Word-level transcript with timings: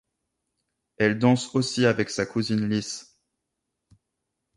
Elle 0.97 1.19
danse 1.19 1.53
aussi 1.53 1.85
avec 1.85 2.09
sa 2.09 2.25
cousine 2.25 2.67
Liz. 2.67 3.19